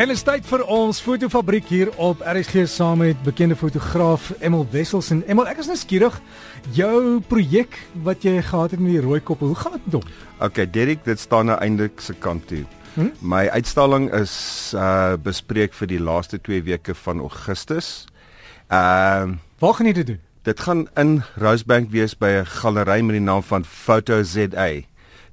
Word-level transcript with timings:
En 0.00 0.08
dit 0.08 0.16
is 0.16 0.22
tyd 0.24 0.46
vir 0.48 0.62
ons 0.72 0.98
fotofabriek 1.04 1.66
hier 1.68 1.90
op 2.00 2.22
RSG 2.24 2.62
saam 2.72 3.02
met 3.02 3.18
bekende 3.20 3.52
fotograaf 3.52 4.30
Emil 4.40 4.62
Wessels 4.72 5.10
en 5.12 5.18
Emil, 5.28 5.44
ek 5.50 5.60
is 5.60 5.68
nou 5.68 5.76
skieurig 5.76 6.14
jou 6.72 7.18
projek 7.28 7.76
wat 8.06 8.24
jy 8.24 8.38
gehad 8.40 8.72
het 8.72 8.80
met 8.80 8.94
die 8.94 9.02
rooi 9.04 9.18
koppel. 9.20 9.52
Hoe 9.52 9.60
gaan 9.60 9.76
dit 9.76 9.90
met 9.90 9.98
hom? 9.98 10.08
Okay, 10.40 10.64
Derek, 10.64 11.04
dit 11.04 11.20
staan 11.20 11.52
nou 11.52 11.58
eintlik 11.60 12.00
se 12.00 12.16
kant 12.16 12.48
toe. 12.48 12.62
Hm? 12.94 13.12
My 13.20 13.42
uitstalling 13.52 14.08
is 14.16 14.32
uh 14.72 15.20
bespreek 15.20 15.76
vir 15.76 15.92
die 15.92 16.00
laaste 16.00 16.40
2 16.48 16.64
weke 16.70 16.96
van 17.04 17.20
Augustus. 17.20 18.08
Ehm 18.72 19.36
uh, 19.36 19.38
Waar 19.60 19.76
gaan 19.76 19.92
jy 19.92 19.98
dit 20.00 20.14
doen? 20.14 20.20
Dit 20.48 20.64
gaan 20.64 20.86
in 20.96 21.18
Rosebank 21.36 21.92
wees 21.92 22.16
by 22.16 22.40
'n 22.40 22.48
galery 22.48 23.02
met 23.04 23.20
die 23.20 23.26
naam 23.28 23.44
van 23.44 23.68
Photo 23.68 24.22
ZA. 24.22 24.80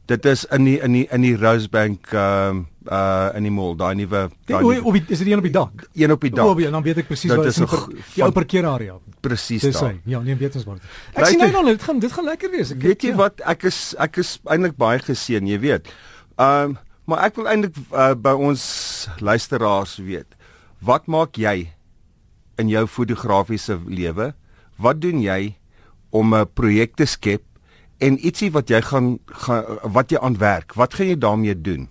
Dit 0.07 0.25
is 0.25 0.45
in 0.55 0.63
die 0.63 0.77
in 0.79 0.93
die 0.95 1.03
in 1.11 1.23
die 1.25 1.35
Rosebank 1.35 2.13
ehm 2.15 2.61
uh, 2.87 2.91
uh 2.95 3.35
in 3.35 3.43
die 3.43 3.51
mall, 3.51 3.73
daai 3.75 3.95
nuwe 3.99 4.21
daai 4.47 4.79
op 4.79 4.93
die 4.95 5.03
is 5.11 5.19
dit 5.19 5.27
een 5.27 5.41
op 5.41 5.43
die 5.43 5.51
dak? 5.51 5.83
Een 5.93 6.11
op 6.15 6.21
die 6.23 6.31
dak. 6.31 6.47
Oh, 6.47 6.71
dan 6.71 6.83
weet 6.85 7.01
ek 7.03 7.09
presies 7.09 7.33
waar 7.35 7.49
is. 7.49 7.59
Die 8.13 8.23
ou 8.23 8.31
parkeerarea. 8.31 8.95
Presies 9.19 9.65
daar. 9.65 9.71
Dis 9.73 9.81
hy. 9.83 10.13
Ja, 10.13 10.21
nee, 10.23 10.37
weet 10.39 10.55
ons 10.55 10.63
waar. 10.69 10.79
Ek 11.11 11.27
sien 11.27 11.43
nou 11.43 11.51
al 11.59 11.73
dit 11.73 11.83
gaan 11.83 11.99
dit 11.99 12.15
gaan 12.15 12.29
lekker 12.29 12.53
wees. 12.55 12.71
Ek 12.77 12.85
weet 12.87 13.03
jy 13.03 13.11
ja. 13.11 13.19
wat, 13.19 13.43
ek 13.55 13.67
is 13.67 13.81
ek 13.99 14.21
is 14.23 14.37
eintlik 14.47 14.77
baie 14.79 15.03
geseën, 15.03 15.51
jy 15.51 15.59
weet. 15.65 15.91
Ehm 16.37 16.77
um, 16.77 16.77
maar 17.07 17.27
ek 17.27 17.37
wil 17.39 17.47
eintlik 17.47 17.75
uh, 17.91 18.13
by 18.19 18.33
ons 18.35 18.63
luisteraars 19.23 19.97
weet. 20.03 20.39
Wat 20.83 21.07
maak 21.07 21.39
jy 21.39 21.69
in 22.59 22.71
jou 22.71 22.83
fotografiese 22.87 23.79
lewe? 23.87 24.33
Wat 24.79 24.99
doen 25.03 25.19
jy 25.23 25.55
om 26.15 26.35
'n 26.35 26.47
projek 26.55 26.95
te 26.95 27.05
skep 27.07 27.43
en 27.97 28.17
ietsie 28.25 28.51
wat 28.51 28.69
jy 28.69 28.81
gaan, 28.81 29.19
gaan 29.25 29.79
wat 29.83 30.11
jy 30.11 30.19
aan 30.21 30.37
werk? 30.37 30.73
Wat 30.73 30.93
gaan 30.93 31.07
jy 31.07 31.17
daarmee 31.17 31.61
doen? 31.61 31.89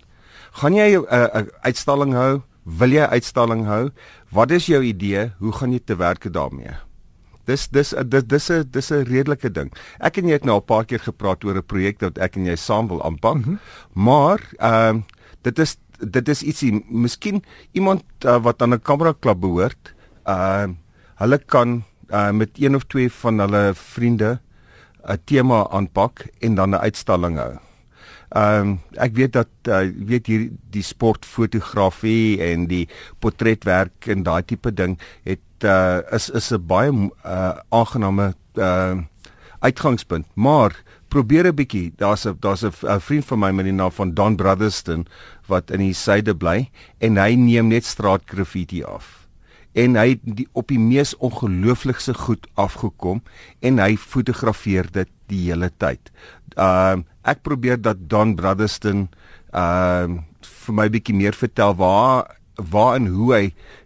Gaan 0.51 0.73
jy 0.73 0.97
'n 0.97 1.05
uh, 1.11 1.27
uh, 1.33 1.47
uitstalling 1.61 2.13
hou? 2.13 2.41
Wil 2.63 2.91
jy 2.91 3.05
uitstalling 3.05 3.65
hou? 3.65 3.89
Wat 4.31 4.51
is 4.51 4.65
jou 4.65 4.81
idee? 4.83 5.31
Hoe 5.39 5.51
gaan 5.51 5.71
jy 5.71 5.79
te 5.79 5.95
werk 5.95 6.33
daarmee? 6.33 6.75
Dis 7.47 7.67
dis 7.71 7.93
dis 8.11 8.23
dis 8.27 8.49
'n 8.51 8.67
dis 8.71 8.91
'n 8.91 9.03
redelike 9.07 9.51
ding. 9.51 9.71
Ek 9.99 10.17
en 10.17 10.27
jy 10.27 10.33
het 10.33 10.43
nou 10.43 10.55
al 10.55 10.61
'n 10.61 10.65
paar 10.65 10.85
keer 10.85 10.99
gepraat 10.99 11.43
oor 11.43 11.55
'n 11.55 11.63
projek 11.63 12.01
wat 12.01 12.17
ek 12.17 12.35
en 12.35 12.45
jy 12.45 12.55
saam 12.55 12.87
wil 12.87 13.03
aanpak. 13.03 13.35
Mm 13.35 13.43
-hmm. 13.43 13.59
Maar 13.93 14.39
ehm 14.59 14.95
uh, 14.95 15.01
dit 15.41 15.59
is 15.59 15.77
dit 15.99 16.29
is 16.29 16.43
ietsie 16.43 16.83
miskien 16.89 17.43
iemand 17.71 18.03
uh, 18.25 18.37
wat 18.43 18.61
aan 18.61 18.73
'n 18.73 18.81
kamera 18.81 19.13
klub 19.19 19.39
behoort. 19.39 19.93
Ehm 20.25 20.69
uh, 20.69 20.75
hulle 21.15 21.37
kan 21.37 21.83
uh, 22.09 22.31
met 22.31 22.49
een 22.55 22.75
of 22.75 22.83
twee 22.83 23.11
van 23.11 23.39
hulle 23.39 23.71
vriende 23.73 24.39
'n 25.07 25.21
tema 25.25 25.67
aanpak 25.69 26.27
en 26.39 26.55
dan 26.55 26.69
'n 26.69 26.83
uitstalling 26.83 27.37
hou. 27.37 27.57
Ehm 28.29 28.61
um, 28.61 28.79
ek 28.99 29.15
weet 29.15 29.33
dat 29.33 29.47
uh, 29.69 29.87
weet 30.05 30.27
hier 30.27 30.49
die 30.69 30.83
sportfotografie 30.83 32.41
en 32.43 32.67
die 32.67 32.87
portretwerk 33.19 34.07
en 34.07 34.23
daai 34.23 34.43
tipe 34.43 34.73
ding 34.73 34.97
het 35.23 35.63
uh, 35.63 35.99
is 36.11 36.29
is 36.29 36.51
'n 36.51 36.65
baie 36.67 36.91
uh, 36.91 37.55
aangename 37.69 38.33
uh, 38.55 38.97
uitgangspunt. 39.59 40.25
Maar 40.35 40.75
probeer 41.07 41.47
'n 41.47 41.55
bietjie. 41.55 41.93
Daar's 41.95 42.27
'n 42.27 42.37
daar's 42.39 42.63
'n 42.63 42.99
vriend 42.99 43.25
van 43.25 43.39
my 43.39 43.51
met 43.51 43.65
die 43.65 43.73
naam 43.73 43.91
van 43.91 44.13
Don 44.13 44.35
Brotherston 44.35 45.07
wat 45.47 45.71
in 45.71 45.79
die 45.79 45.93
suide 45.93 46.35
bly 46.35 46.69
en 46.97 47.17
hy 47.17 47.35
neem 47.35 47.67
net 47.67 47.85
straat 47.85 48.21
graffiti 48.25 48.83
af 48.83 49.26
en 49.77 49.97
hy 49.99 50.07
het 50.15 50.23
die 50.39 50.47
op 50.57 50.71
die 50.73 50.79
mees 50.81 51.13
ongelooflikste 51.23 52.15
goed 52.17 52.47
afgekom 52.57 53.21
en 53.65 53.81
hy 53.81 53.93
fotografeer 53.97 54.89
dit 54.93 55.11
die 55.31 55.43
hele 55.49 55.69
tyd. 55.77 56.11
Ehm 56.55 57.05
uh, 57.05 57.13
ek 57.27 57.41
probeer 57.43 57.75
dat 57.83 58.05
Don 58.07 58.37
Brotherston 58.39 59.09
ehm 59.51 60.17
uh, 60.17 60.23
vir 60.67 60.75
my 60.75 60.85
bietjie 60.91 61.15
meer 61.15 61.35
vertel 61.35 61.75
waar 61.75 62.37
waar 62.71 62.95
en 62.97 63.07
hoe 63.13 63.33
hy 63.33 63.43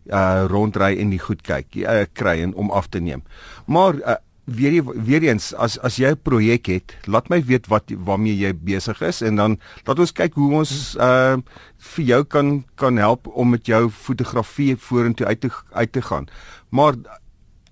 uh 0.09 0.45
rondry 0.49 0.95
en 0.99 1.11
die 1.11 1.19
goed 1.19 1.41
kyk, 1.45 1.75
uh, 1.83 2.05
kry 2.13 2.39
en 2.41 2.53
om 2.55 2.71
af 2.71 2.87
te 2.87 2.99
neem. 2.99 3.23
Maar 3.65 3.97
uh, 3.99 4.15
weer 4.45 4.83
weer 4.83 5.23
eens 5.23 5.53
as 5.53 5.77
as 5.79 5.95
jy 5.97 6.11
'n 6.11 6.21
projek 6.21 6.65
het, 6.67 6.97
laat 7.05 7.29
my 7.29 7.43
weet 7.43 7.67
wat 7.67 7.91
waarmee 8.05 8.37
jy 8.37 8.53
besig 8.53 9.01
is 9.01 9.21
en 9.21 9.35
dan 9.35 9.59
laat 9.85 9.99
ons 9.99 10.11
kyk 10.11 10.33
hoe 10.33 10.53
ons 10.53 10.95
uh 10.99 11.37
vir 11.77 12.05
jou 12.05 12.23
kan 12.23 12.65
kan 12.75 12.97
help 12.97 13.27
om 13.27 13.49
met 13.49 13.65
jou 13.65 13.89
fotografie 13.89 14.75
vorentoe 14.75 15.25
uit 15.25 15.41
te 15.41 15.49
uit 15.71 15.91
te 15.91 16.01
gaan. 16.01 16.27
Maar 16.69 16.93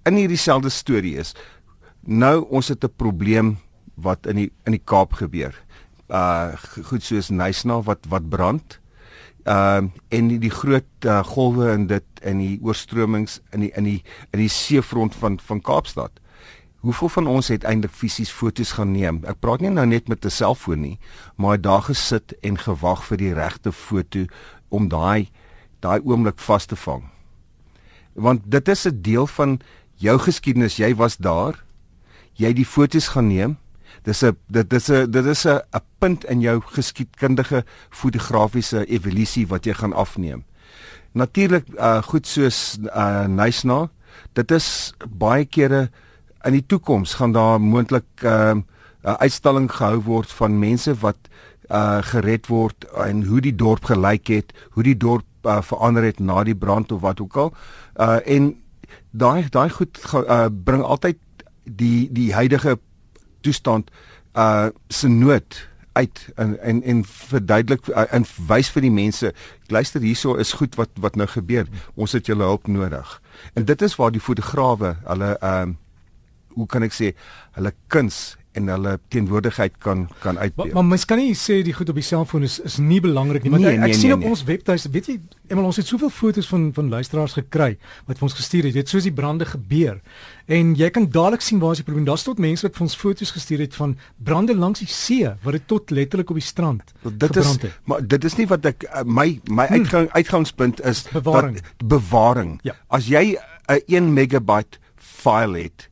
in 0.06 0.14
hierdie 0.14 0.38
selfde 0.38 0.70
storie 0.70 1.18
is 1.18 1.36
nou 2.02 2.46
ons 2.50 2.68
het 2.68 2.84
'n 2.84 2.94
probleem 2.96 3.58
wat 3.96 4.26
in 4.26 4.36
die 4.36 4.52
in 4.66 4.72
die 4.72 4.84
Kaap 4.86 5.14
gebeur. 5.14 5.54
Uh 6.10 6.56
goed 6.84 7.04
soos 7.04 7.30
Nysna 7.30 7.82
wat 7.82 8.06
wat 8.10 8.30
brand. 8.30 8.80
Ehm 9.44 9.84
uh, 9.84 9.92
en 10.10 10.28
die, 10.28 10.40
die 10.40 10.52
groot 10.52 11.06
uh, 11.06 11.24
golwe 11.24 11.72
in 11.72 11.88
dit 11.88 12.06
in 12.22 12.38
die 12.38 12.60
oorstromings 12.62 13.40
in 13.52 13.60
die 13.60 13.72
in 13.76 13.84
die 13.84 14.04
in 14.32 14.40
die 14.40 14.50
seefront 14.50 15.16
van 15.16 15.40
van 15.40 15.62
Kaapstad. 15.62 16.12
Hoeveel 16.80 17.10
van 17.10 17.28
ons 17.28 17.48
het 17.52 17.66
eintlik 17.68 17.92
fisies 17.92 18.30
fotos 18.32 18.72
gaan 18.78 18.94
neem? 18.96 19.18
Ek 19.28 19.42
praat 19.44 19.60
nie 19.60 19.72
nou 19.74 19.84
net 19.86 20.08
met 20.08 20.26
'n 20.26 20.32
selfoon 20.32 20.80
nie, 20.82 21.00
maar 21.36 21.60
daar 21.62 21.82
gesit 21.82 22.32
en 22.42 22.58
gewag 22.58 23.04
vir 23.06 23.18
die 23.18 23.34
regte 23.34 23.72
foto 23.72 24.26
om 24.70 24.88
daai 24.88 25.28
daai 25.80 26.00
oomblik 26.04 26.40
vas 26.40 26.66
te 26.66 26.76
vang. 26.76 27.04
Want 28.14 28.42
dit 28.52 28.68
is 28.68 28.86
'n 28.88 29.02
deel 29.02 29.28
van 29.28 29.60
jou 29.96 30.18
geskiedenis. 30.20 30.78
Jy 30.78 30.96
was 30.96 31.18
daar. 31.18 31.64
Jy 32.34 32.48
het 32.48 32.56
die 32.56 32.66
fotos 32.66 33.08
gaan 33.08 33.28
neem. 33.28 33.58
Dis 34.04 34.24
'n 34.24 34.38
dit 34.48 34.74
is 34.74 34.90
'n 34.90 35.12
dit 35.12 35.26
is 35.26 35.46
'n 35.46 35.60
'n 35.74 35.82
punt 36.00 36.24
in 36.24 36.42
jou 36.42 36.62
geskiedkundige 36.62 37.66
fotografiese 37.90 38.86
evolusie 38.86 39.48
wat 39.48 39.66
jy 39.66 39.74
gaan 39.74 39.94
afneem. 39.94 40.44
Natuurlik 41.12 41.68
uh 41.78 42.02
goed 42.02 42.28
soos 42.28 42.78
uh 42.84 43.26
Nysna, 43.26 43.90
dit 44.34 44.52
is 44.52 44.94
baie 45.10 45.46
kere 45.46 45.90
in 46.48 46.56
die 46.56 46.66
toekoms 46.66 47.14
gaan 47.20 47.32
daar 47.32 47.62
moontlik 47.62 48.08
'n 48.22 48.28
uh, 48.28 48.56
uh, 49.04 49.14
uitstalling 49.14 49.72
gehou 49.72 50.02
word 50.04 50.32
van 50.32 50.60
mense 50.60 50.94
wat 51.00 51.18
uh, 51.72 52.00
gered 52.02 52.48
word 52.48 52.86
en 53.06 53.24
hoe 53.26 53.42
die 53.42 53.56
dorp 53.56 53.84
gelyk 53.86 54.28
het, 54.28 54.54
hoe 54.72 54.84
die 54.84 54.98
dorp 54.98 55.26
uh, 55.44 55.62
verander 55.62 56.04
het 56.04 56.20
na 56.20 56.44
die 56.44 56.56
brand 56.56 56.92
of 56.92 57.02
wat 57.02 57.22
ook 57.22 57.38
al. 57.38 57.54
Uh, 57.96 58.20
en 58.26 58.56
daai 59.12 59.50
daai 59.50 59.70
goed 59.70 60.00
uh, 60.14 60.46
bring 60.64 60.84
altyd 60.84 61.18
die 61.64 62.10
die 62.12 62.34
huidige 62.34 62.80
toestand 63.42 63.92
uh 64.38 64.70
se 64.88 65.08
nood 65.08 65.68
uit 65.92 66.30
en 66.36 66.60
en 66.62 66.84
en 66.84 67.04
verduidelik 67.06 67.88
en 67.88 68.26
wys 68.48 68.70
vir 68.70 68.86
die 68.86 68.94
mense 68.94 69.34
luister 69.68 70.02
hierso 70.02 70.36
is 70.36 70.54
goed 70.54 70.78
wat 70.78 70.90
wat 71.02 71.16
nou 71.16 71.28
gebeur 71.28 71.68
ons 71.96 72.14
het 72.14 72.30
julle 72.30 72.46
hulp 72.46 72.68
nodig 72.68 73.22
en 73.54 73.66
dit 73.66 73.82
is 73.82 73.96
waar 73.96 74.14
die 74.14 74.24
fotograwe 74.24 74.96
hulle 75.06 75.36
ehm 75.40 75.70
uh, 75.70 75.76
hoe 76.60 76.70
kan 76.70 76.86
ek 76.88 76.96
sê 76.96 77.14
hulle 77.58 77.74
kuns 77.88 78.38
en 78.58 78.70
hulle 78.74 79.00
teenwoordigheid 79.14 79.78
kan 79.78 80.08
kan 80.20 80.38
uitbeeld. 80.40 80.68
Maar, 80.68 80.76
maar 80.76 80.86
mens 80.86 81.06
kan 81.06 81.20
nie 81.22 81.36
sê 81.38 81.60
die 81.66 81.74
goed 81.74 81.90
op 81.90 81.98
die 82.00 82.06
selfoon 82.06 82.46
is 82.48 82.58
is 82.66 82.78
nie 82.82 83.00
belangrik 83.04 83.44
nie. 83.46 83.52
Want 83.54 83.64
nee, 83.64 83.76
ek, 83.78 83.84
ek 83.84 83.92
nee, 83.92 84.00
sien 84.00 84.10
nee, 84.10 84.18
op 84.18 84.24
nee. 84.26 84.32
ons 84.34 84.44
webtuis, 84.48 84.86
weet 84.96 85.10
jy, 85.12 85.18
eenmal 85.52 85.70
ons 85.70 85.80
het 85.80 85.90
soveel 85.90 86.10
foto's 86.14 86.50
van 86.50 86.70
van 86.74 86.90
luisteraars 86.90 87.36
gekry 87.38 87.70
wat 88.10 88.18
vir 88.18 88.28
ons 88.30 88.38
gestuur 88.40 88.70
het, 88.70 88.78
weet 88.80 88.94
soos 88.94 89.06
die 89.06 89.14
brande 89.14 89.46
gebeur. 89.50 90.00
En 90.50 90.74
jy 90.80 90.90
kan 90.96 91.06
dadelik 91.14 91.46
sien 91.46 91.62
waar 91.62 91.76
is 91.78 91.84
die 91.84 91.86
probleem. 91.86 92.08
Daar's 92.10 92.26
tot 92.26 92.42
mense 92.42 92.66
wat 92.66 92.80
vir 92.80 92.88
ons 92.88 92.98
foto's 93.04 93.34
gestuur 93.36 93.64
het 93.68 93.78
van 93.78 93.94
brande 94.18 94.58
langs 94.58 94.82
die 94.82 94.90
see 94.90 95.30
wat 95.46 95.60
dit 95.60 95.68
tot 95.70 95.94
letterlik 95.94 96.34
op 96.34 96.42
die 96.42 96.46
strand 96.46 96.96
dit 97.04 97.30
gebrand 97.30 97.68
het. 97.68 97.70
Is, 97.70 97.78
maar 97.92 98.02
dit 98.16 98.30
is 98.32 98.40
nie 98.42 98.48
wat 98.50 98.66
ek 98.74 98.88
uh, 98.90 99.06
my 99.06 99.30
my 99.46 99.70
hmm. 99.70 99.78
uitgang 99.78 100.10
uitgangspunt 100.18 100.82
is 100.82 101.06
bewaring. 101.14 101.62
dat 101.62 101.88
bewaring. 101.94 102.58
Ja. 102.66 102.76
As 102.90 103.08
jy 103.08 103.38
'n 103.38 103.78
uh, 103.78 104.02
1 104.02 104.14
megabyte 104.14 104.82
file 104.98 105.70
het 105.70 105.90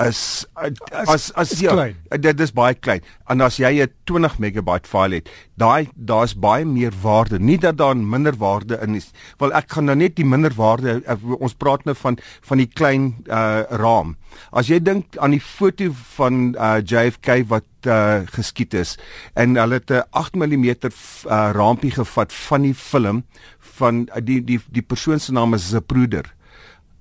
is 0.00 0.46
as 0.56 1.30
as 1.36 1.52
ja 1.60 1.88
dit 2.08 2.40
is 2.40 2.52
baie 2.52 2.74
klein. 2.74 3.02
En 3.28 3.40
as 3.40 3.58
jy 3.58 3.82
'n 3.82 3.92
20 4.06 4.38
megabyte 4.38 4.88
file 4.88 5.20
het 5.20 5.28
daai 5.56 5.88
daar's 5.94 6.34
baie 6.34 6.64
meer 6.64 6.92
waarde. 7.02 7.38
Nie 7.38 7.58
dat 7.58 7.76
daar 7.76 7.96
minder 7.96 8.36
waarde 8.36 8.78
in 8.82 8.94
is. 8.94 9.12
Wel 9.38 9.52
ek 9.52 9.72
gaan 9.72 9.84
nou 9.84 9.96
net 9.96 10.16
die 10.16 10.24
minder 10.24 10.52
waarde 10.54 11.02
ons 11.38 11.54
praat 11.54 11.84
nou 11.84 11.94
van 11.94 12.18
van 12.40 12.58
die 12.58 12.66
klein 12.66 13.24
uh 13.28 13.62
raam. 13.70 14.16
As 14.52 14.68
jy 14.68 14.80
dink 14.80 15.16
aan 15.18 15.30
die 15.30 15.40
foto 15.40 15.92
van 16.16 16.54
uh 16.56 16.80
JFK 16.80 17.44
wat 17.48 17.64
uh 17.86 18.22
geskiet 18.32 18.74
is 18.74 18.98
en 19.34 19.56
hulle 19.56 19.74
het 19.74 19.90
'n 19.90 20.02
8 20.10 20.34
mm 20.34 20.64
uh 20.64 21.50
raampie 21.52 21.90
gevat 21.90 22.32
van 22.32 22.62
die 22.62 22.74
film 22.74 23.24
van 23.58 24.08
uh, 24.16 24.20
die 24.22 24.44
die 24.44 24.60
die 24.70 24.82
persoon 24.82 25.20
se 25.20 25.32
naam 25.32 25.54
is 25.54 25.68
Zapruder. 25.68 26.34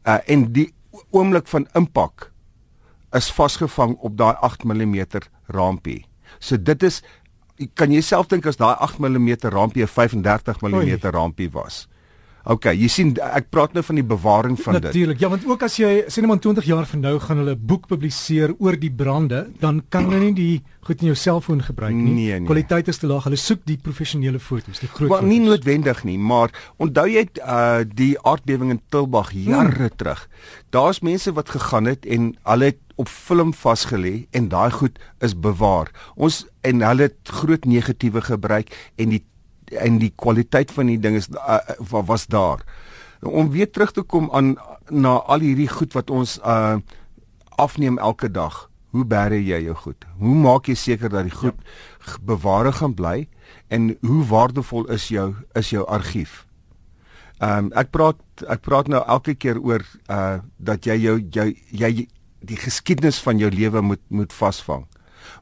Uh 0.06 0.20
en 0.26 0.52
die 0.52 0.74
oomblik 1.12 1.48
van 1.48 1.68
impak 1.74 2.32
is 3.16 3.32
vasgevang 3.32 3.98
op 4.00 4.18
daai 4.18 4.36
8 4.42 4.64
mm 4.64 5.06
raampie. 5.48 6.06
So 6.40 6.58
dit 6.58 6.84
is 6.84 7.02
kan 7.78 7.92
jy 7.92 8.02
self 8.02 8.28
dink 8.32 8.46
as 8.46 8.58
daai 8.58 8.76
8 8.80 9.00
mm 9.00 9.36
raampie 9.54 9.84
'n 9.84 9.88
35 9.88 10.62
mm 10.62 11.12
raampie 11.12 11.50
was. 11.52 11.88
OK, 12.50 12.72
jy 12.74 12.88
sien 12.90 13.14
ek 13.22 13.52
praat 13.54 13.76
nou 13.78 13.84
van 13.86 14.00
die 14.00 14.06
bewaring 14.06 14.56
van 14.58 14.74
Natuurlijk, 14.74 14.82
dit. 14.82 14.94
Natuurlik. 14.94 15.20
Ja, 15.22 15.30
want 15.30 15.46
ook 15.46 15.64
as 15.68 15.78
jy 15.78 15.92
sê 16.10 16.24
net 16.24 16.32
maar 16.32 16.42
20 16.42 16.66
jaar 16.66 16.88
van 16.90 17.04
nou 17.06 17.20
gaan 17.20 17.38
hulle 17.38 17.56
'n 17.56 17.66
boek 17.66 17.88
publiseer 17.88 18.56
oor 18.58 18.78
die 18.80 18.92
brande, 18.92 19.48
dan 19.60 19.84
kan 19.90 20.10
hulle 20.10 20.32
nie 20.32 20.34
die 20.34 20.64
goed 20.82 21.02
in 21.02 21.14
jou 21.14 21.16
selfoon 21.16 21.62
gebruik 21.62 21.94
nie. 21.94 22.14
Nee, 22.14 22.40
nee. 22.40 22.46
Kwaliteit 22.46 22.88
is 22.88 22.98
te 22.98 23.08
laag. 23.08 23.24
Hulle 23.24 23.38
soek 23.38 23.62
die 23.66 23.78
professionele 23.78 24.40
foto's, 24.40 24.80
die 24.80 24.88
groot 24.88 25.10
foto's. 25.10 25.22
Maar 25.22 25.30
nie 25.30 25.40
noodwendig 25.40 26.04
nie, 26.04 26.18
maar 26.18 26.50
onthou 26.78 27.08
jy 27.08 27.28
uh 27.46 27.84
die 27.86 28.18
aardbewing 28.20 28.72
in 28.72 28.82
Tilbag 28.90 29.32
jare 29.34 29.76
hmm. 29.76 29.96
terug. 29.96 30.28
Daar's 30.70 31.00
mense 31.02 31.32
wat 31.34 31.50
gegaan 31.50 31.86
het 31.86 32.06
en 32.06 32.36
hulle 32.44 32.66
het 32.66 32.80
op 32.96 33.08
film 33.08 33.54
vasgelê 33.54 34.28
en 34.32 34.50
daai 34.50 34.72
goed 34.72 35.00
is 35.20 35.34
bewaar. 35.38 35.92
Ons 36.16 36.46
en 36.62 36.82
hulle 36.82 37.10
het 37.10 37.34
groot 37.42 37.66
negatiewe 37.66 38.22
gebruik 38.22 38.74
en 38.96 39.10
die 39.10 39.24
en 39.80 40.00
die 40.02 40.12
kwaliteit 40.16 40.72
van 40.72 40.92
die 40.92 41.00
ding 41.00 41.16
is 41.20 41.30
uh, 41.32 41.60
was 42.08 42.28
daar. 42.28 42.64
Om 43.22 43.52
weer 43.54 43.70
terug 43.72 43.92
te 43.92 44.02
kom 44.02 44.30
aan 44.34 44.56
na 44.90 45.20
al 45.30 45.46
hierdie 45.46 45.70
goed 45.70 45.94
wat 45.94 46.10
ons 46.10 46.40
uh 46.44 46.80
afneem 47.62 48.00
elke 48.02 48.32
dag. 48.32 48.72
Hoe 48.90 49.04
bære 49.06 49.38
jy 49.38 49.60
jou 49.68 49.76
goed? 49.78 50.06
Hoe 50.18 50.36
maak 50.36 50.66
jy 50.68 50.76
seker 50.76 51.12
dat 51.14 51.28
die 51.28 51.36
goed 51.36 51.60
ja. 51.60 52.16
bewaar 52.26 52.72
gaan 52.74 52.96
bly 52.98 53.28
en 53.70 53.92
hoe 54.02 54.24
waardevol 54.26 54.88
is 54.90 55.08
jou 55.14 55.36
is 55.54 55.70
jou 55.70 55.86
argief? 55.86 56.46
Ehm 57.42 57.68
um, 57.68 57.72
ek 57.78 57.92
praat 57.94 58.18
ek 58.50 58.66
praat 58.66 58.90
nou 58.90 59.04
elke 59.08 59.36
keer 59.36 59.62
oor 59.62 59.86
uh 60.10 60.42
dat 60.58 60.86
jy 60.86 60.98
jou 61.06 61.20
jou 61.30 61.48
jy 61.70 62.08
die 62.42 62.58
geskiedenis 62.58 63.22
van 63.22 63.38
jou 63.38 63.52
lewe 63.54 63.82
moet 63.82 64.02
moet 64.10 64.34
vasvang. 64.34 64.88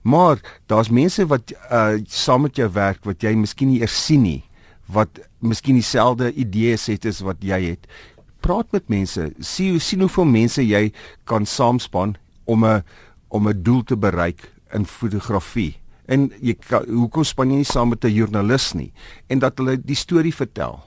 Maar 0.01 0.39
daar's 0.67 0.89
mense 0.89 1.25
wat 1.27 1.53
uh 1.71 1.97
saam 2.07 2.41
met 2.41 2.55
jou 2.55 2.69
werk 2.73 3.03
wat 3.03 3.23
jy 3.23 3.35
miskien 3.35 3.69
nie 3.69 3.81
eers 3.81 4.05
sien 4.05 4.21
nie, 4.23 4.43
wat 4.87 5.19
miskien 5.39 5.77
dieselfde 5.79 6.31
idees 6.33 6.87
het 6.89 7.05
as 7.05 7.21
wat 7.25 7.43
jy 7.45 7.61
het. 7.71 7.87
Praat 8.39 8.71
met 8.71 8.89
mense, 8.89 9.31
sien 9.39 9.79
sien 9.79 10.01
hoeveel 10.05 10.25
mense 10.25 10.63
jy 10.63 10.91
kan 11.29 11.45
saamspan 11.45 12.15
om 12.45 12.65
'n 12.65 12.83
om 13.29 13.47
'n 13.47 13.63
doel 13.63 13.83
te 13.83 13.97
bereik 13.97 14.51
in 14.73 14.85
fotografie. 14.85 15.77
En 16.05 16.31
jy 16.41 16.55
kan, 16.57 16.85
hoekom 16.89 17.23
span 17.23 17.51
jy 17.51 17.61
nie 17.61 17.65
saam 17.65 17.89
met 17.89 18.03
'n 18.05 18.13
joernalis 18.13 18.73
nie 18.73 18.91
en 19.27 19.39
dat 19.39 19.57
hulle 19.57 19.77
die 19.77 19.95
storie 19.95 20.33
vertel. 20.33 20.79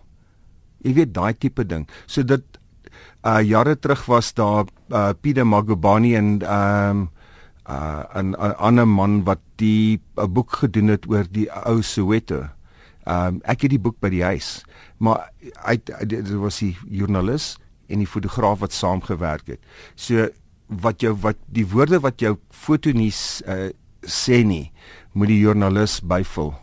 Jy 0.83 0.95
weet 0.95 1.15
daai 1.15 1.35
tipe 1.39 1.65
ding. 1.65 1.89
So 2.07 2.23
dit 2.23 2.43
uh 3.25 3.41
jare 3.41 3.77
terug 3.79 4.07
was 4.07 4.35
daar 4.35 4.67
uh 4.91 5.13
Pieter 5.21 5.47
Magubani 5.47 6.15
en 6.17 6.43
ehm 6.43 6.91
um, 6.91 7.11
uh 7.69 8.03
'n 8.15 8.35
ander 8.59 8.89
man 8.89 9.25
wat 9.25 9.41
die 9.57 10.01
'n 10.17 10.33
boek 10.33 10.53
gedoen 10.63 10.89
het 10.89 11.07
oor 11.09 11.25
die 11.31 11.49
ou 11.51 11.83
Soweto. 11.83 12.49
Um 13.07 13.41
ek 13.45 13.63
het 13.63 13.71
die 13.71 13.83
boek 13.83 14.01
by 14.01 14.09
die 14.11 14.25
huis, 14.25 14.65
maar 14.99 15.31
hy 15.67 15.79
dit 16.07 16.31
was 16.31 16.59
die 16.59 16.77
joernalis 16.89 17.59
en 17.89 17.99
die 17.99 18.07
fotograaf 18.07 18.59
wat 18.59 18.73
saamgewerk 18.73 19.47
het. 19.47 19.61
So 19.95 20.29
wat 20.67 21.01
jou 21.01 21.15
wat 21.21 21.37
die 21.47 21.67
woorde 21.67 22.01
wat 22.01 22.21
jou 22.21 22.37
foto 22.51 22.93
nie 22.93 23.13
uh, 23.47 23.71
sê 24.03 24.43
nie, 24.45 24.73
moet 25.13 25.29
die 25.29 25.41
joernalis 25.41 26.01
byvul 26.01 26.55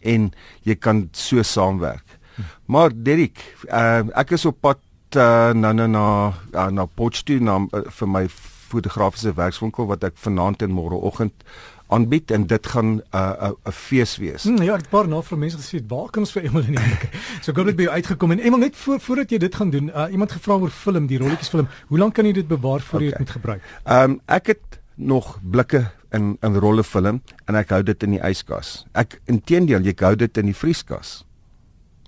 en 0.00 0.30
jy 0.64 0.76
kan 0.80 1.08
so 1.12 1.42
saamwerk. 1.42 2.18
Maar 2.66 2.94
Derek, 2.94 3.42
uh, 3.68 4.06
ek 4.16 4.32
is 4.38 4.46
op 4.48 4.60
pad 4.64 4.80
uh, 5.16 5.52
na 5.52 5.72
na 5.76 5.86
na 5.86 6.70
na 6.70 6.86
Potchefstroom 6.86 7.68
uh, 7.74 7.84
vir 7.90 8.08
my 8.08 8.24
fotografiese 8.70 9.34
werkswinkel 9.36 9.88
wat 9.90 10.06
ek 10.06 10.18
vanaand 10.20 10.62
en 10.66 10.74
môreoggend 10.74 11.44
aanbied 11.90 12.30
en 12.30 12.46
dit 12.46 12.66
gaan 12.66 12.86
'n 12.86 13.02
uh, 13.14 13.50
'n 13.50 13.56
uh, 13.66 13.72
fees 13.72 14.16
wees. 14.16 14.42
Hmm, 14.42 14.62
ja, 14.62 14.74
ek 14.74 14.88
paar 14.88 15.08
nou 15.08 15.22
vir 15.22 15.38
mense 15.38 15.58
gesê 15.58 15.82
waar 15.86 16.10
kan 16.10 16.22
ons 16.22 16.32
vir 16.32 16.44
Emel 16.44 16.62
in 16.62 16.74
die 16.74 16.84
week. 16.84 17.08
so 17.44 17.52
gou 17.52 17.64
net 17.64 17.76
by 17.76 17.82
jou 17.82 17.94
uitgekom 17.94 18.30
en 18.30 18.38
Emel 18.38 18.58
net 18.58 18.76
voor 18.76 19.00
voordat 19.00 19.30
jy 19.30 19.38
dit 19.38 19.54
gaan 19.54 19.70
doen, 19.70 19.88
uh, 19.88 20.06
iemand 20.10 20.32
gevra 20.32 20.54
oor 20.54 20.70
film, 20.70 21.06
die 21.06 21.18
rolletjies 21.18 21.48
film. 21.48 21.68
Hoe 21.88 21.98
lank 21.98 22.14
kan 22.14 22.26
jy 22.26 22.32
dit 22.32 22.48
bewaar 22.48 22.80
voor 22.80 23.00
okay. 23.00 23.06
jy 23.06 23.10
dit 23.10 23.18
moet 23.18 23.30
gebruik? 23.30 23.62
Ehm 23.84 24.10
um, 24.10 24.20
ek 24.26 24.46
het 24.46 24.80
nog 24.94 25.38
blikke 25.42 25.90
in 26.10 26.36
in 26.42 26.56
rolle 26.56 26.84
film 26.84 27.22
en 27.46 27.54
ek 27.54 27.70
hou 27.70 27.82
dit 27.82 28.02
in 28.02 28.10
die 28.10 28.22
yskas. 28.30 28.84
Ek 28.92 29.20
inteendeel, 29.26 29.82
jy 29.82 29.94
hou 29.98 30.14
dit 30.16 30.38
in 30.38 30.46
die 30.46 30.56
vrieskas. 30.56 31.24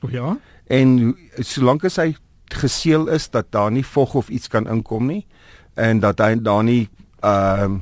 O 0.02 0.10
ja. 0.10 0.36
En 0.66 1.16
solank 1.38 1.84
as 1.84 1.96
hy 1.96 2.14
geseël 2.52 3.08
is 3.08 3.30
dat 3.30 3.50
daar 3.50 3.70
nie 3.72 3.86
vog 3.86 4.14
of 4.14 4.28
iets 4.28 4.48
kan 4.48 4.68
inkom 4.68 5.06
nie, 5.08 5.26
en 5.74 6.00
dat 6.00 6.18
hy 6.18 6.34
daar 6.42 6.64
nie 6.64 6.88
ehm 7.20 7.80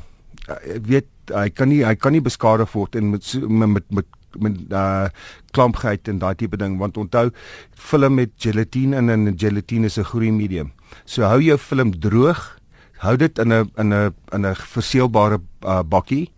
uh, 0.49 0.57
weet 0.83 1.07
hy 1.31 1.49
kan 1.55 1.69
nie 1.71 1.85
hy 1.87 1.95
kan 1.95 2.13
nie 2.13 2.23
beskadig 2.23 2.73
word 2.75 2.97
en 2.99 3.11
met 3.11 3.35
met 3.49 3.85
met 3.91 4.07
met 4.39 4.57
uh 4.71 5.09
klampheid 5.51 6.09
en 6.09 6.19
daai 6.23 6.35
tipe 6.39 6.57
ding 6.57 6.79
want 6.79 6.97
onthou 6.97 7.31
film 7.75 8.15
met 8.15 8.31
gelatine 8.39 8.97
in 8.97 9.11
en 9.11 9.35
gelatine 9.39 9.87
is 9.87 9.99
'n 9.99 10.05
groei 10.05 10.31
medium. 10.33 10.73
So 11.05 11.23
hou 11.23 11.41
jou 11.41 11.59
film 11.59 12.01
droog, 12.01 12.59
hou 12.99 13.17
dit 13.17 13.39
in 13.39 13.53
'n 13.53 13.71
in 13.79 13.95
'n 13.95 14.15
in 14.33 14.47
'n 14.47 14.55
verseelbare 14.55 15.41
uh, 15.65 15.83
bakkie 15.83 16.31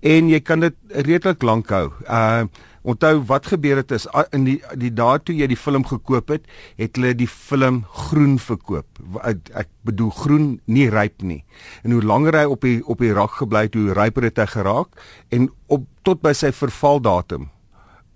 en 0.00 0.28
jy 0.28 0.40
kan 0.40 0.60
dit 0.60 0.74
redelik 0.88 1.42
lank 1.42 1.68
hou. 1.70 1.92
Uh 2.06 2.44
Onthou 2.82 3.20
wat 3.28 3.46
gebeur 3.52 3.76
het 3.76 3.92
is 3.92 4.06
in 4.32 4.46
die 4.48 4.56
die 4.80 4.92
dae 4.94 5.18
toe 5.20 5.34
jy 5.36 5.50
die 5.50 5.58
film 5.58 5.84
gekoop 5.84 6.32
het, 6.32 6.46
het 6.80 6.96
hulle 6.96 7.12
die 7.14 7.28
film 7.28 7.82
groen 8.06 8.38
verkoop. 8.40 9.02
Ek 9.24 9.68
bedoel 9.84 10.10
groen, 10.16 10.48
nie 10.64 10.88
ryp 10.92 11.20
nie. 11.22 11.42
En 11.84 11.92
hoe 11.96 12.02
langer 12.02 12.40
hy 12.40 12.46
op 12.48 12.64
die 12.64 12.80
op 12.84 13.04
die 13.04 13.12
rak 13.16 13.36
gebly 13.42 13.66
het, 13.68 13.76
hoe 13.76 13.96
ryper 13.96 14.30
het 14.30 14.40
hy 14.40 14.48
geraak 14.54 14.96
en 15.30 15.50
op 15.68 15.84
tot 16.08 16.22
by 16.24 16.32
sy 16.36 16.52
vervaldatum 16.56 17.50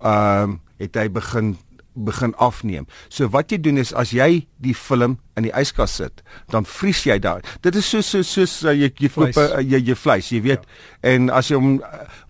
ehm 0.01 0.57
uh, 0.57 0.61
het 0.75 0.97
hy 0.99 1.05
begin 1.07 1.53
begin 1.95 2.33
afneem. 2.35 2.87
So 3.09 3.29
wat 3.31 3.53
jy 3.53 3.59
doen 3.63 3.79
is 3.79 3.93
as 3.95 4.11
jy 4.11 4.45
die 4.61 4.75
film 4.75 5.17
in 5.39 5.47
die 5.47 5.53
yskas 5.55 5.95
sit, 6.01 6.23
dan 6.51 6.67
vries 6.67 7.05
jy 7.07 7.17
daar. 7.23 7.45
Dit 7.63 7.77
is 7.79 7.87
so 7.87 8.03
so 8.03 8.25
soos 8.27 8.57
uh, 8.65 8.73
jy 8.75 8.91
jy 8.91 9.11
koop 9.13 9.39
uh, 9.39 9.61
jy 9.63 9.79
jy 9.79 9.95
vleis, 9.95 10.31
jy 10.33 10.41
weet. 10.43 10.65
Ja. 10.67 11.13
En 11.15 11.31
as 11.31 11.51
jy 11.51 11.59
hom 11.59 11.79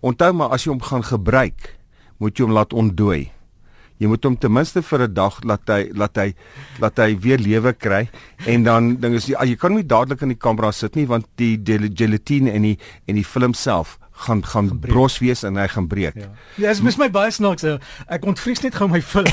onthou 0.06 0.32
maar 0.38 0.54
as 0.56 0.68
jy 0.68 0.76
hom 0.76 0.84
gaan 0.86 1.06
gebruik, 1.06 1.72
moet 2.18 2.38
jy 2.38 2.46
hom 2.46 2.54
laat 2.56 2.74
ontdooi. 2.74 3.32
Jy 3.98 4.10
moet 4.12 4.26
hom 4.28 4.36
ten 4.36 4.52
minste 4.52 4.82
vir 4.84 5.08
'n 5.08 5.14
dag 5.14 5.40
laat 5.44 5.68
hy 5.68 5.90
laat 5.96 6.18
hy 6.18 6.34
laat 6.80 6.98
hy 7.00 7.16
weer 7.16 7.40
lewe 7.40 7.74
kry 7.74 8.10
en 8.46 8.64
dan 8.64 8.96
ding 9.00 9.16
is 9.16 9.28
jy, 9.28 9.36
jy 9.46 9.56
kan 9.56 9.74
nie 9.74 9.88
dadelik 9.88 10.22
in 10.22 10.30
die 10.30 10.40
kamera 10.40 10.72
sit 10.72 10.96
nie 10.96 11.08
want 11.08 11.26
die 11.38 11.56
gelatine 11.96 12.52
en 12.52 12.62
die 12.62 12.78
en 13.08 13.16
die 13.16 13.24
film 13.24 13.54
self 13.54 13.98
gaan 14.16 14.46
gaan 14.46 14.68
Gebreek. 14.68 14.92
bros 14.92 15.20
wees 15.20 15.44
en 15.44 15.56
hy 15.56 15.68
gaan 15.68 15.88
breek. 15.88 16.16
Ja, 16.16 16.32
ja 16.56 16.70
is 16.70 16.82
mis 16.82 16.98
my 16.98 17.10
baie 17.12 17.32
snaaks. 17.32 17.66
Ek 18.08 18.26
ontvries 18.26 18.62
net 18.64 18.76
gou 18.76 18.88
my 18.88 19.02
film. 19.02 19.28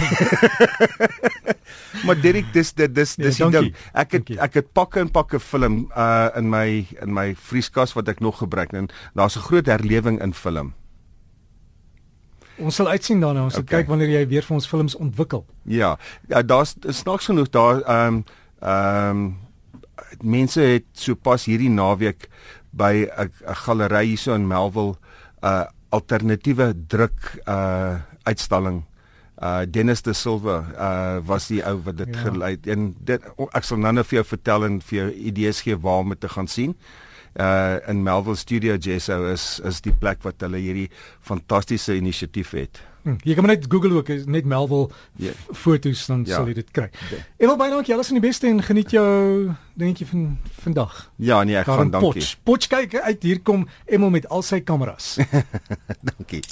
maar 2.06 2.19
Derek 2.20 2.50
dis 2.52 2.73
dis 2.75 2.90
dis 2.90 3.14
ja, 3.17 3.25
dis 3.25 3.38
die 3.38 3.50
ding. 3.50 3.70
Ek 3.94 4.19
het 4.19 4.26
dankie. 4.26 4.38
ek 4.43 4.58
het 4.58 4.73
pakke 4.75 5.00
en 5.00 5.11
pakke 5.11 5.40
film 5.40 5.87
uh 5.94 6.31
in 6.37 6.50
my 6.50 6.87
in 7.00 7.14
my 7.14 7.32
vrieskas 7.34 7.94
wat 7.94 8.08
ek 8.08 8.20
nog 8.20 8.43
gebruik 8.43 8.75
en 8.75 8.90
daar's 9.14 9.38
'n 9.38 9.46
groot 9.46 9.67
herlewing 9.67 10.23
in 10.23 10.34
film. 10.34 10.75
Ons 12.60 12.76
sal 12.76 12.88
uitsien 12.88 13.20
daarna. 13.20 13.46
Ons 13.46 13.56
okay. 13.56 13.64
sal 13.64 13.78
kyk 13.78 13.90
wanneer 13.93 14.12
jy 14.12 14.26
weer 14.28 14.46
vir 14.46 14.56
ons 14.58 14.69
films 14.69 14.96
ontwikkel. 14.99 15.44
Ja, 15.64 15.96
ja 16.28 16.43
daar's 16.43 16.76
snaaks 16.88 17.31
genoeg 17.31 17.50
daar 17.54 17.82
ehm 17.82 18.22
um, 18.22 18.25
ehm 18.62 19.10
um, 19.22 19.25
mense 20.20 20.60
het 20.60 20.84
sopas 20.93 21.46
hierdie 21.48 21.70
naweek 21.70 22.29
by 22.70 23.08
'n 23.19 23.31
galery 23.65 24.06
hierso 24.06 24.34
in 24.34 24.46
Melville 24.46 24.94
'n 25.43 25.46
uh, 25.46 25.65
alternatiewe 25.91 26.74
druk 26.86 27.43
uh 27.46 28.00
uitstalling 28.22 28.84
uh 29.43 29.62
Dennis 29.67 30.03
de 30.03 30.12
Silva 30.12 30.65
uh 30.79 31.26
was 31.26 31.46
die 31.46 31.62
ou 31.67 31.82
wat 31.84 31.96
dit 31.96 32.15
ja. 32.15 32.20
gelei 32.20 32.56
en 32.65 32.94
dit 32.98 33.22
ek 33.53 33.65
sal 33.65 33.79
nou 33.79 33.93
net 33.93 34.06
vir 34.06 34.17
jou 34.17 34.24
vertel 34.24 34.65
en 34.65 34.81
vir 34.81 34.98
jou 34.98 35.10
idees 35.10 35.60
gee 35.60 35.76
waar 35.76 35.98
om 35.98 36.15
te 36.19 36.29
gaan 36.29 36.48
sien 36.48 36.70
uh 36.70 37.11
in 37.89 38.03
Melville 38.03 38.36
Studio 38.36 38.77
Jesso 38.77 39.24
is 39.32 39.60
is 39.65 39.81
die 39.81 39.93
plek 39.93 40.22
wat 40.22 40.41
hulle 40.44 40.60
hierdie 40.60 40.89
fantastiese 41.20 41.96
inisiatief 41.96 42.53
het. 42.56 42.82
Hm, 43.03 43.17
jy 43.27 43.34
kan 43.34 43.48
net 43.51 43.65
Google 43.67 43.96
ook 43.98 44.10
net 44.31 44.44
Melville 44.46 44.89
yeah. 45.17 45.34
Ja. 45.34 45.55
foto's 45.55 46.05
dan 46.06 46.22
ja. 46.27 46.36
sal 46.36 46.46
jy 46.46 46.55
dit 46.60 46.70
kry. 46.70 46.86
Okay. 46.86 47.19
En 47.36 47.51
wel 47.51 47.56
baie 47.58 47.72
dankie 47.72 47.94
alles 47.94 48.12
van 48.12 48.20
die 48.20 48.27
beste 48.29 48.46
en 48.46 48.62
geniet 48.62 48.94
jou 48.94 49.06
dingetjie 49.74 50.06
van 50.06 50.39
vandag. 50.62 51.10
Ja 51.17 51.43
nee, 51.43 51.56
ek 51.58 51.67
gaan 51.67 51.91
dankie. 51.91 52.20
Potch, 52.20 52.36
potch 52.46 52.70
kyk 52.70 52.94
uit 53.01 53.27
hier 53.27 53.41
kom 53.43 53.67
Emel 53.91 54.12
met 54.15 54.29
al 54.31 54.46
sy 54.46 54.60
kameras. 54.62 55.17
dankie. 56.12 56.44